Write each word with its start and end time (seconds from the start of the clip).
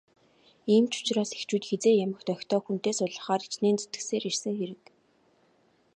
Ийм 0.73 0.85
ч 0.91 0.93
учраас 0.99 1.31
эхчүүд 1.37 1.63
хэзээ 1.69 1.95
ямагт 2.05 2.27
охидоо 2.33 2.61
хүнтэй 2.63 2.93
суулгахаар 2.97 3.41
хичээн 3.43 3.77
зүтгэсээр 3.81 4.23
ирсэн 4.29 4.53
хэрэг. 4.59 4.81